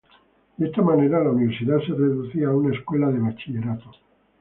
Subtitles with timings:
[0.57, 3.91] De esta manera la universidad se reducía a una escuela de bachillerato.